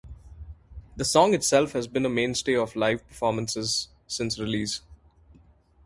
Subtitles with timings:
[0.95, 4.81] The song itself has been a mainstay of live performances since release.